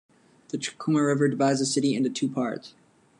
[0.49, 2.73] The Chikuma River divides the city into two parts.